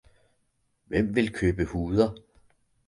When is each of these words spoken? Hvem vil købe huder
Hvem 0.85 1.15
vil 1.15 1.33
købe 1.33 1.65
huder 1.65 2.13